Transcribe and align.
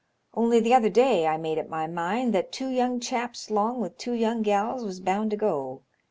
Only 0.33 0.59
the 0.59 0.73
other 0.73 0.89
day 0.89 1.27
I 1.27 1.37
made 1.37 1.59
up 1.59 1.69
my 1.69 1.85
mind 1.85 2.33
that 2.33 2.51
two 2.51 2.69
young 2.69 2.99
chaps 2.99 3.51
'long 3.51 3.79
with 3.79 3.99
two 3.99 4.13
young 4.13 4.41
gals 4.41 4.83
was 4.83 4.99
bound 4.99 5.29
to 5.29 5.37
go. 5.37 5.83